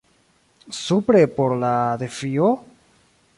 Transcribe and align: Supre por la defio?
Supre 0.77 1.21
por 1.41 1.53
la 1.65 1.75
defio? 2.05 2.49